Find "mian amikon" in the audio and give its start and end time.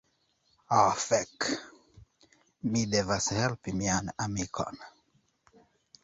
3.81-4.75